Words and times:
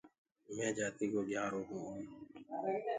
مينٚ 0.55 0.75
جآتيٚڪو 0.77 1.21
گهيٚآرو 1.27 1.61
هونٚ 1.69 2.07
اور 2.51 2.75